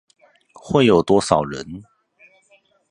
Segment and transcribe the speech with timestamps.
[0.55, 1.83] 會有多少人？